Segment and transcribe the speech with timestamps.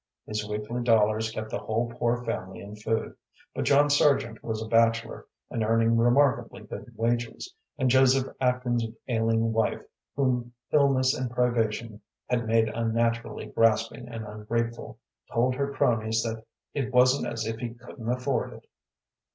[0.25, 3.15] His weekly dollars kept the whole poor family in food.
[3.53, 9.53] But John Sargent was a bachelor, and earning remarkably good wages, and Joseph Atkins's ailing
[9.53, 9.83] wife,
[10.15, 14.97] whom illness and privation had made unnaturally grasping and ungrateful,
[15.31, 18.65] told her cronies that it wasn't as if he couldn't afford it.